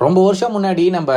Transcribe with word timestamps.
ரொம்ப 0.00 0.18
வருஷம் 0.26 0.54
முன்னாடி 0.56 0.84
நம்ம 0.96 1.12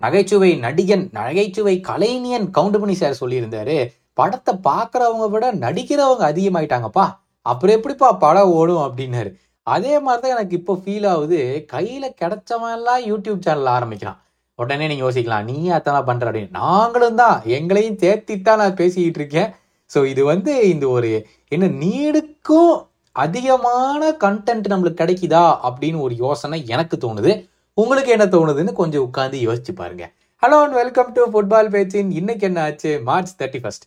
நகைச்சுவை 0.00 0.50
நடிகன் 0.64 1.04
நகைச்சுவை 1.18 1.74
கலைஞன் 1.88 2.46
கவுண்டமணி 2.56 2.94
சார் 3.00 3.20
சொல்லியிருந்தாரு 3.22 3.76
படத்தை 4.18 4.52
பார்க்குறவங்க 4.68 5.26
விட 5.34 5.46
நடிக்கிறவங்க 5.64 6.24
அதிகமாயிட்டாங்கப்பா. 6.32 7.04
அப்புறம் 7.46 7.76
எப்படிப்பா 7.78 8.08
படம் 8.24 8.52
ஓடும்? 8.58 8.82
அப்படின்னாரு. 8.86 9.30
அதே 9.66 9.92
மாதிரி 10.06 10.22
தான் 10.22 10.34
எனக்கு 10.36 10.54
இப்போ 10.60 10.74
ஃபீல் 10.82 11.06
ஆகுது. 11.12 11.38
கையில் 11.74 12.16
கிடைச்சவன் 12.20 12.74
எல்லாம் 12.76 13.02
யூடியூப் 13.10 13.44
சேனல் 13.46 13.70
ஆரம்பிக்கிறான். 13.76 14.18
உடனே 14.58 14.86
நீங்கள் 14.90 15.06
யோசிக்கலாம் 15.06 15.46
நீ 15.50 15.56
அத்தனை 15.78 16.00
பண்ணுற 16.08 16.28
அப்படின்னு. 16.30 16.56
நாங்களும் 16.62 17.20
தான். 17.22 17.36
எங்களையும் 17.58 18.00
தேர்த்தித்தான் 18.04 18.60
நான் 18.62 18.78
பேசிக்கிட்டு 18.80 19.20
இருக்கேன். 19.22 19.50
ஸோ 19.90 19.98
இது 20.12 20.22
வந்து 20.32 20.52
இந்த 20.72 20.86
ஒரு 20.96 21.10
என்ன 21.54 21.70
நீடுக்கும் 21.84 22.74
அதிகமான 23.16 24.10
கண்டென்ட் 24.24 24.66
நம்மளுக்கு 24.72 25.02
கிடைக்குதா 25.02 25.44
அப்படின்னு 25.68 26.04
ஒரு 26.06 26.14
யோசனை 26.24 26.58
எனக்கு 26.74 26.96
தோணுது. 27.06 27.32
உங்களுக்கு 27.80 28.10
என்ன 28.10 28.24
தோணுதுன்னு 28.24 28.72
கொஞ்சம் 28.72 29.04
உட்காந்து 29.04 29.38
யோசிச்சு 29.46 29.72
பாருங்க. 29.74 30.04
Hello 30.42 30.58
and 30.62 30.72
welcome 30.72 31.12
to 31.12 31.22
football 31.32 31.68
பேச்சின் 31.74 32.10
இன்னைக்கு 32.10 32.46
என்ன 32.46 32.62
ஆச்சு? 32.62 33.00
மார்ச் 33.02 33.32
தேர்ட்டி 33.38 33.60
ஃபர்ஸ்ட் 33.60 33.84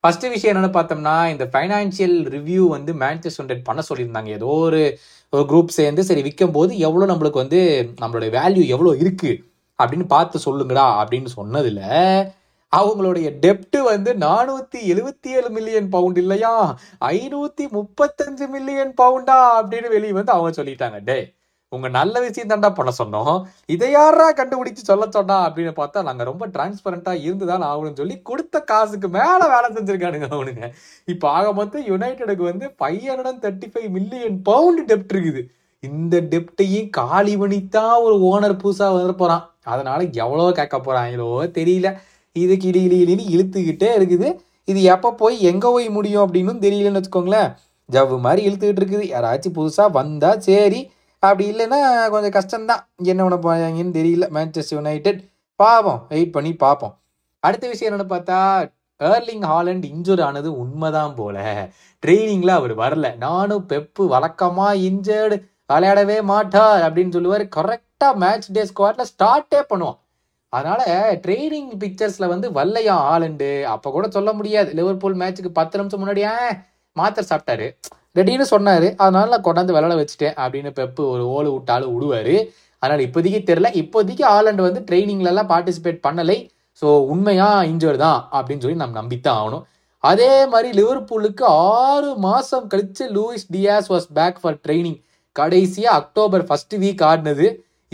ஃபர்ஸ்ட் 0.00 0.26
விஷயம் 0.28 0.56
என்னென்னு 0.56 0.76
பார்த்தோம்னா 0.76 1.16
இந்த 1.28 1.48
ஃபைனான்சியல் 1.52 2.16
ரிவ்யூ 2.36 2.68
வந்து 2.68 2.92
மேன்செஸ்டர் 2.92 3.38
யுனைடெட் 3.38 3.64
பண்ண 3.64 3.82
சொல்லியிருந்தாங்க. 3.88 4.26
ஏதோ 4.26 4.46
ஒரு 4.46 4.98
ஒரு 5.30 5.42
குரூப் 5.42 5.76
சேர்ந்து 5.78 6.04
சரி 6.04 6.22
விற்கும் 6.22 6.52
போது 6.52 6.78
எவ்வளோ 6.78 7.12
நம்மளுக்கு 7.12 7.42
வந்து 7.44 7.60
நம்மளுடைய 8.00 8.32
வேல்யூ 8.38 8.66
எவ்வளோ 8.66 8.96
இருக்கு? 8.96 9.32
அப்படின்னு 9.82 10.06
பார்த்து 10.06 10.38
சொல்லுங்கடா 10.46 10.88
அப்படின்னு 11.02 11.26
சொன்னதுல 11.36 11.80
அவங்களுடைய 12.76 13.28
டெப்ட் 13.40 13.82
வந்து 13.82 14.14
நானூத்தி 14.14 14.78
எழுபத்தி 14.86 15.26
ஏழு 15.26 15.50
மில்லியன் 15.50 15.88
பவுண்ட் 15.88 16.16
இல்லையா? 16.16 16.78
ஐநூத்தி 17.04 17.64
முப்பத்தஞ்சு 17.70 18.48
மில்லியன் 18.48 18.94
பவுண்டா 19.00 19.38
அப்படின்னு 19.60 19.88
வெளியே 19.88 20.12
வந்து 20.12 20.32
அவங்க 20.32 20.62
சொல்லிட்டாங்க. 20.62 21.04
டே 21.04 21.34
உங்க 21.68 21.88
நல்ல 21.88 22.20
விஷயம் 22.20 22.48
தாண்டா 22.48 22.74
பண்ண 22.74 22.92
சொன்னோம். 23.02 23.42
இதை 23.66 23.90
யாரா 23.90 24.32
கண்டுபிடிச்சு 24.32 24.82
சொல்ல 24.82 25.06
சொன்னா? 25.10 25.50
அப்படின்னு 25.50 25.72
பார்த்தா 25.76 26.02
நாங்க 26.02 26.24
ரொம்ப 26.24 26.48
டிரான்ஸ்பரண்டா 26.48 27.12
இருந்துதான் 27.20 27.62
ஆகணும்னு 27.62 27.96
சொல்லி 27.96 28.22
கொடுத்த 28.22 28.60
காசுக்கு 28.60 29.08
மேல 29.08 29.38
வேலை 29.38 29.68
செஞ்சிருக்கானுங்க 29.72 30.28
அவனுங்க. 30.36 30.72
இப்ப 31.04 31.28
ஆக 31.28 31.52
மொத்தம் 31.52 31.86
யுனைடெடுக்கு 31.86 32.42
வந்து 32.50 32.74
five 32.78 33.06
hundred 33.12 33.42
thirty 33.44 33.70
five 33.72 33.88
million 33.88 34.42
pound 34.42 34.92
டெப்ட் 34.92 35.16
இருக்குது. 35.16 35.42
இந்த 35.80 36.20
டெப்டையும் 36.20 36.90
காலி 36.90 37.36
பண்ணித்தான் 37.36 38.00
ஒரு 38.00 38.16
ஓனர் 38.16 38.60
புதுசா 38.62 38.92
வந்து 38.92 39.14
போறான். 39.14 39.54
அதனால 39.64 40.04
எவ்வளோ 40.12 40.52
கேட்க 40.52 40.78
போறாங்களோ 40.78 41.30
தெரியல. 41.58 41.98
இது 42.44 42.54
கிளி 42.64 42.80
கிளி 42.84 42.98
கிளின்னு 43.02 43.24
இழுத்துக்கிட்டே 43.34 43.90
இருக்குது. 43.98 44.28
இது 44.70 44.80
எப்போ 44.94 45.08
போய் 45.20 45.36
எங்கே 45.50 45.68
போய் 45.74 45.88
முடியும் 45.96 46.24
அப்படின்னு 46.26 46.52
தெரியலன்னு 46.66 47.00
வச்சுக்கோங்களேன். 47.00 47.50
ஜவ்வு 47.88 48.16
மாதிரி 48.26 48.40
இழுத்துக்கிட்டு 48.48 48.82
இருக்குது. 48.82 49.04
யாராச்சும் 49.14 49.56
புதுசாக 49.58 49.90
வந்தால் 49.98 50.40
சரி. 50.46 50.80
அப்படி 51.22 51.44
இல்லைன்னா 51.52 51.78
கொஞ்சம் 52.14 52.36
கஷ்டம்தான். 52.38 52.82
என்ன 53.12 53.20
பண்ண 53.26 53.36
போறாங்கன்னு 53.46 53.96
தெரியல. 53.98 54.26
மேன்செஸ்டர் 54.36 54.78
யுனைடெட் 54.78 55.20
பார்ப்போம் 55.60 56.00
வெயிட் 56.08 56.34
பண்ணி 56.36 56.52
பார்ப்போம். 56.64 56.94
அடுத்த 57.46 57.66
விஷயம் 57.72 57.90
என்னென்னு 57.90 58.12
பார்த்தா 58.14 58.38
ஏர்லிங் 59.00 59.44
ஹாலண்ட் 59.52 59.84
இன்ஜூர் 59.94 60.22
ஆனது 60.26 60.50
உண்மைதான் 60.62 61.14
போல. 61.14 61.36
ட்ரைனிங்கில் 62.02 62.58
அவர் 62.58 62.74
வரல. 62.82 63.06
நானும் 63.26 63.66
பெப்பு 63.72 64.02
வழக்கமாக 64.14 64.80
இன்ஜர்டு 64.88 65.36
விளையாடவே 65.72 66.18
மாட்டார் 66.32 66.82
அப்படின்னு 66.86 67.14
சொல்லுவார். 67.16 67.44
கரெக்டாக 67.56 68.14
மேட்ச் 68.22 68.48
டே 68.56 68.62
ஸ்குவாட்டில் 68.70 69.10
ஸ்டார்ட்டே 69.12 69.60
பண்ணுவான். 69.70 69.98
அதனால 70.56 70.82
ட்ரைனிங் 71.24 71.70
பிக்சர்ஸ்ல 71.82 72.26
வந்து 72.32 72.48
வல்லையா 72.58 72.96
ஆலண்டு 73.12 73.50
அப்ப 73.74 73.90
கூட 73.96 74.06
சொல்ல 74.16 74.30
முடியாது. 74.38 74.70
லிவர்பூல் 74.78 75.20
மேட்ச்சுக்கு 75.22 75.52
பத்து 75.60 75.78
நிமிஷம் 75.80 76.02
முன்னாடியே 76.02 76.32
மாத்தர் 76.96 77.30
சாப்பிட்டாரு. 77.30 77.66
ரெடின்னு 78.18 78.46
சொன்னாரு. 78.52 78.88
அதனால 79.04 79.30
நான் 79.32 79.46
கொண்டாந்து 79.48 79.74
விளாட 79.76 79.94
வச்சுட்டேன். 80.00 80.36
அப்படின்னு 80.42 80.70
பெப்பு 80.78 81.02
ஒரு 81.14 81.24
ஓடு 81.36 81.48
விட்டாலும் 81.54 81.92
விடுவாரு. 81.94 82.36
அதனால 82.82 83.04
இப்போதைக்கு 83.08 83.40
தெரில 83.50 83.68
இப்போதைக்கு 83.82 84.24
ஆலண்ட் 84.36 84.62
வந்து 84.66 84.80
ட்ரைனிங்லலாம் 84.88 85.50
பார்ட்டிசிபேட் 85.52 85.98
பண்ணலை. 86.06 86.38
ஸோ 86.82 86.88
உண்மையா 87.12 87.48
இன்ஜோர் 87.72 87.98
தான் 88.06 88.18
அப்படின்னு 88.36 88.62
சொல்லி 88.64 88.80
நம்ம 88.82 88.96
நம்பித்தான் 89.00 89.38
ஆகணும். 89.40 89.64
அதே 90.04 90.32
மாதிரி 90.52 90.68
லிவர்பூலுக்கு 90.80 91.44
ஆறு 91.76 92.10
மாதம் 92.24 92.66
கழிச்சு 92.72 93.04
Luis 93.16 93.46
Diaz 93.54 93.88
was 93.92 94.08
back 94.18 94.40
for 94.42 94.58
training 94.64 94.98
கடைசியாக 95.36 95.98
அக்டோபர் 96.00 96.44
ஃபர்ஸ்ட் 96.48 96.74
வீக் 96.82 97.02
ஆடினது. 97.10 97.46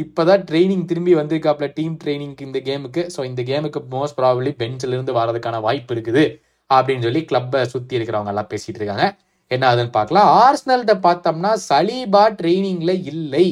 இப்போதான் 0.03 0.45
ட்ரைனிங் 0.49 0.87
திரும்பி 0.91 1.13
வந்திருக்காப்ல 1.21 1.67
டீம் 1.79 1.97
ட்ரைனிங்க்கு 2.03 2.47
இந்த 2.49 2.61
கேமுக்கு 2.69 3.03
ஸோ 3.15 3.21
இந்த 3.31 3.43
கேமுக்கு 3.51 3.81
மோஸ்ட் 3.97 4.19
ப்ராபப்ளி 4.21 4.53
பெஞ்சில் 4.63 4.95
இருந்து 4.97 5.19
வரதுக்கான 5.21 5.61
வாய்ப்பு 5.67 5.95
இருக்குது 5.97 6.25
அப்படின்னு 6.71 7.07
சொல்லி 7.07 7.23
கிளப்பை 7.31 7.61
சுற்றி 7.75 7.97
இருக்கிறவங்க 7.99 8.33
எல்லாம் 8.35 8.51
பேசிட்டு 8.53 8.81
இருக்காங்க. 8.81 9.07
என்ன 9.51 9.65
ஆகுதுன்னு 9.69 9.97
பார்க்கலாம். 9.99 10.29
ஆர்ஸ்னல்கிட்ட 10.45 10.95
பார்த்தோம்னா 11.07 11.51
சலீபா 11.71 12.25
ட்ரைனிங்ல 12.41 12.93
இல்லை. 13.13 13.47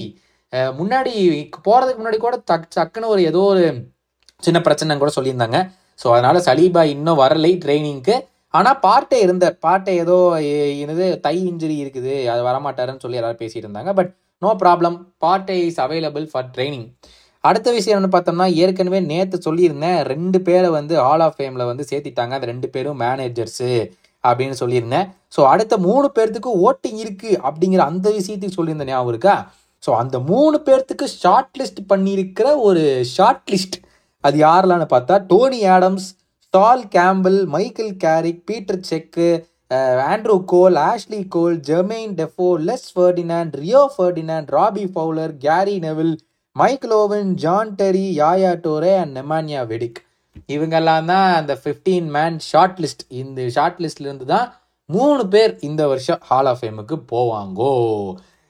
முன்னாடி 0.79 1.13
போறதுக்கு 1.67 2.01
முன்னாடி 2.01 2.19
கூட 2.23 2.37
டக் 2.51 2.73
சக்குன்னு 2.77 3.13
ஒரு 3.15 3.23
ஏதோ 3.31 3.43
ஒரு 3.53 3.65
சின்ன 4.47 4.59
பிரச்சனை 4.67 4.97
கூட 5.03 5.13
சொல்லியிருந்தாங்க. 5.17 5.59
ஸோ 6.03 6.07
அதனால 6.17 6.37
சலீபா 6.49 6.83
இன்னும் 6.95 7.21
வரலை 7.25 7.53
ட்ரைனிங்க்கு 7.65 8.17
ஆனால் 8.55 8.79
பாட்டே 8.87 9.19
இருந்த 9.27 9.47
பாட்டே 9.65 9.93
ஏதோ 10.05 10.17
என்னது 10.85 11.07
தை 11.27 11.37
இன்ஜுரி 11.51 11.77
இருக்குது. 11.83 12.15
அது 12.33 12.41
வரமாட்டாருன்னு 12.49 13.03
சொல்லி 13.05 13.21
எல்லாரும் 13.21 13.43
பேசிட்டு 13.43 13.67
இருந்தாங்க. 13.67 13.93
But 13.99 14.11
no 14.43 14.51
problem 14.61 14.95
Partey 15.23 15.57
is 15.69 15.81
available 15.85 16.27
for 16.31 16.47
training 16.53 16.87
அடுத்த 17.45 17.69
விஷயம் 17.77 17.99
என்ன 17.99 18.09
பார்த்தோம்னா 18.13 18.47
ஏற்கனவே 18.63 19.01
நேற்று 19.11 19.37
சொல்லியிருந்தேன் 19.47 19.99
ரெண்டு 20.13 20.39
பேரை 20.47 20.69
வந்து 20.77 20.95
ஹால் 21.05 21.25
ஆஃப் 21.27 21.37
ஃபேமில் 21.39 21.69
வந்து 21.71 21.85
சேர்த்திட்டாங்க. 21.91 22.33
அந்த 22.37 22.49
ரெண்டு 22.53 22.69
பேரும் 22.75 22.99
மேனேஜர்ஸு 23.03 23.69
அப்படின்னு 24.25 24.57
சொல்லியிருந்தேன். 24.63 25.07
ஸோ 25.37 25.41
அடுத்த 25.53 25.75
மூணு 25.89 26.07
பேர்த்துக்கு 26.17 26.51
ஓட்டிங் 26.69 27.01
இருக்குது 27.05 27.39
அப்படிங்கிற 27.49 27.83
அந்த 27.91 28.07
விஷயத்துக்கு 28.19 28.59
சொல்லியிருந்தேன் 28.59 28.91
ஞாபகம் 28.93 29.13
இருக்கா? 29.15 29.37
ஸோ 29.83 29.91
அந்த 30.03 30.17
மூணு 30.31 30.57
பேர்த்துக்கு 30.67 31.07
ஷார்ட் 31.23 31.55
லிஸ்ட் 31.61 31.83
பண்ணியிருக்கிற 31.93 32.49
ஒரு 32.69 32.83
ஷார்ட் 33.17 33.47
லிஸ்ட் 33.53 33.79
அது 34.25 34.39
யாரெல்லாம்னு 34.47 34.89
பார்த்தா 34.97 35.17
Tony 35.31 35.61
Adams 35.77 36.09
Sol 36.55 36.85
Campbell 36.97 37.39
Michael 37.57 37.95
Carrick 38.05 38.43
Peter 38.49 38.83
Cech 38.91 39.29
Andrew 40.13 40.37
Cole 40.53 40.77
Ashley 40.91 41.19
Cole 41.35 41.57
Jermain 41.69 42.15
Defoe 42.21 42.47
Les 42.69 42.89
Ferdinand 42.95 43.53
Rio 43.65 43.83
Ferdinand 43.95 44.49
Robbie 44.57 44.85
Fowler 44.95 45.35
Gary 45.45 45.77
Neville 45.85 46.15
Michael 46.57 46.95
Owen 47.01 47.29
John 47.43 47.71
Terry 47.81 48.07
Yaya 48.21 48.53
Toure 48.65 48.95
and 49.03 49.15
Nemanja 49.19 49.61
Vidic. 49.73 50.01
இவங்கெல்லாம் 50.55 51.07
தான் 51.13 51.29
அந்த 51.41 51.53
15 51.67 52.09
man 52.17 52.39
short 52.49 52.81
list 52.85 53.05
இந்த 53.21 53.47
short 53.57 53.79
லிஸ்ட்லேருந்து 53.85 54.27
தான் 54.35 54.49
மூணு 54.89 55.23
பேர் 55.35 55.53
இந்த 55.69 55.83
வருஷம் 55.93 56.21
ஹால் 56.29 56.51
ஆஃப் 56.53 56.61
ஃபேமுக்கு 56.61 56.97
போவாங்கோ. 57.13 57.73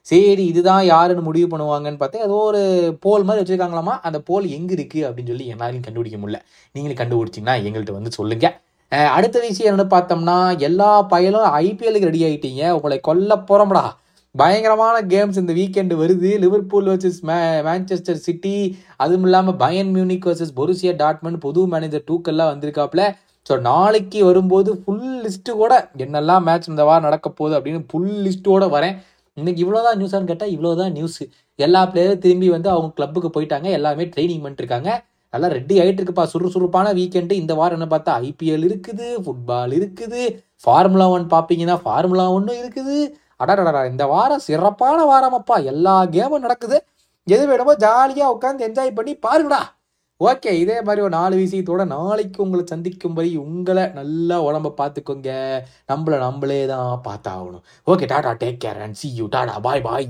சரி 0.07 0.45
இதுதான் 0.53 0.85
யாருன்னு 0.93 1.29
முடிவு 1.29 1.49
பண்ணுவாங்கன்னு 1.53 2.01
பார்த்தா 2.03 2.25
ஏதோ 2.29 2.39
ஒரு 2.49 2.63
போல் 3.05 3.27
மாதிரி 3.29 3.43
வச்சிருக்காங்களாமா? 3.43 3.95
அந்த 4.09 4.19
போல் 4.29 4.47
எங்கே 4.59 4.75
இருக்குது 4.79 5.07
அப்படின்னு 5.09 5.33
சொல்லி 5.33 5.53
எல்லாரையும் 5.55 5.87
கண்டுபிடிக்க 5.87 6.19
முடியல. 6.23 6.41
நீங்களும் 6.75 7.01
கண்டுபிடிச்சிங்கன்னா 7.03 7.57
எங்கள்கிட்ட 7.67 7.95
வந்து 7.99 8.17
சொல்லுங்கள் 8.19 8.57
அடுத்த 9.17 9.37
விஷயம் 9.41 9.69
என்னென்னு 9.71 9.93
பார்த்தோம்னா 9.95 10.37
எல்லா 10.69 10.91
பயலும் 11.13 11.49
ஐபிஎலுக்கு 11.65 12.09
ரெடி 12.11 12.23
ஆகிட்டீங்க 12.29 12.63
உங்களை 12.77 12.97
கொல்ல 13.09 13.35
போகிறோம்டா 13.49 13.85
பயங்கரமான 14.35 14.97
கேம்ஸ் 15.13 15.39
இந்த 15.43 15.53
வீக்கெண்டு 15.59 15.95
வருது. 16.01 16.31
லிவர்பூல் 16.45 16.89
வர்சஸ் 16.91 17.21
மே 17.29 17.37
மேன்செஸ்டர் 17.69 18.21
சிட்டி 18.27 18.55
அதுவும் 19.03 19.27
இல்லாமல் 19.29 19.57
Bayern 19.63 19.91
Munich 19.97 20.27
versus 20.31 20.57
Borussia 20.59 20.93
Dortmund 21.03 21.41
புது 21.45 21.63
மேனேஜர் 21.73 22.05
டூக்கெல்லாம் 22.11 22.51
வந்திருக்காப்ல 22.53 23.05
ஸோ 23.47 23.55
நாளைக்கு 23.69 24.19
வரும்போது 24.29 24.71
ஃபுல் 24.83 25.07
லிஸ்ட்டு 25.25 25.57
கூட 25.61 25.75
என்னெல்லாம் 26.05 26.45
மேட்ச் 26.49 26.69
இந்த 26.73 26.83
வாரம் 26.89 27.07
நடக்க 27.09 27.29
போகுது 27.31 27.55
அப்படின்னு 27.59 27.81
ஃபுல் 27.91 28.13
லிஸ்ட்டோட 28.27 28.65
வரேன். 28.77 28.97
இன்னைக்கு 29.37 29.63
இவ்வளோதான் 29.65 29.99
நியூஸான்னு 30.01 30.31
கேட்டால் 30.31 30.53
இவ்வளோதான் 30.57 30.93
நியூஸ் 30.99 31.21
எல்லா 31.59 31.81
பிளேயரும் 31.93 32.23
திரும்பி 32.25 32.49
வந்து 32.57 32.69
அவங்க 32.75 32.91
கிளப்புக்கு 32.99 33.31
போயிட்டாங்க. 33.37 33.69
எல்லாமே 33.79 34.05
ட்ரைனிங் 34.15 34.43
பண்ணிட்டுருக்காங்க 34.45 34.91
நல்லா 35.33 35.49
ரெடி 35.49 35.81
ஆகிட்டு 35.81 36.01
இருக்குப்பா 36.01 36.25
சுறுசுறுப்பான 36.25 36.93
வீக்கெண்டு 36.93 37.33
இந்த 37.33 37.55
வாரம் 37.55 37.79
என்ன 37.81 37.89
பார்த்தா 37.91 38.15
ஐபிஎல் 38.21 38.65
இருக்குது 38.65 39.09
ஃபுட்பால் 39.25 39.73
இருக்குது 39.73 40.23
ஃபார்முலா 40.65 41.09
ஒன் 41.11 41.27
பார்ப்பீங்கன்னா 41.31 41.77
ஃபார்முலா 41.85 42.29
ஒன்றும் 42.31 42.57
இருக்குது 42.57 42.97
அடடடா 43.37 43.87
இந்த 43.87 44.07
வாரம் 44.07 44.39
சிறப்பான 44.39 45.05
வாரமப்பா 45.05 45.65
எல்லா 45.65 46.05
கேமும் 46.07 46.39
நடக்குது 46.39 46.79
எது 47.27 47.47
வேணுமோ 47.47 47.75
ஜாலியாக 47.75 48.35
உட்காந்து 48.35 48.67
என்ஜாய் 48.67 48.97
பண்ணி 48.97 49.13
பாருங்கடா. 49.27 49.61
ஓகே 50.21 50.59
இதே 50.61 50.83
மாதிரி 50.83 51.01
ஒரு 51.01 51.13
நாலு 51.15 51.37
விஷயத்தோட 51.37 51.85
நாளைக்கு 51.85 52.43
உங்களை 52.43 52.65
சந்திக்கும்படி 52.65 53.37
உங்களை 53.37 53.85
நல்லா 53.93 54.37
உடம்ப 54.43 54.73
பார்த்துக்கோங்க 54.77 55.31
நம்மள 55.87 56.19
நம்மளே 56.19 56.67
தான் 56.67 57.01
பார்த்தாகணும் 57.05 57.63
okay 57.87 58.07
tata 58.07 58.33
take 58.33 58.61
care 58.65 58.83
and 58.83 58.95
see 58.95 59.09
you 59.15 59.27
tata 59.27 59.55
bye 59.59 59.81
bye 59.81 60.09